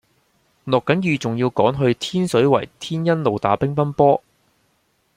[0.63, 4.23] 落緊雨仲要趕住去天水圍天恩路打乒乓波